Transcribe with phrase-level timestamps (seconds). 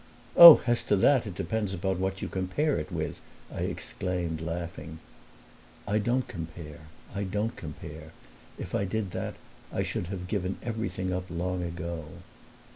[0.35, 3.21] "Oh, as to that, it depends upon what you compare it with!"
[3.53, 4.97] I exclaimed, laughing.
[5.87, 8.11] "I don't compare I don't compare.
[8.57, 9.35] If I did that
[9.71, 12.05] I should have given everything up long ago."